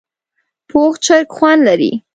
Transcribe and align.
پوخ 0.69 0.93
چرګ 1.05 1.27
خوند 1.37 1.61
لري 1.67 1.91